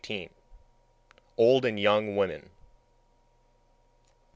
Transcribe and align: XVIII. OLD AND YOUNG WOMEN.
XVIII. 0.03 0.31
OLD 1.37 1.63
AND 1.63 1.79
YOUNG 1.79 2.15
WOMEN. 2.15 2.49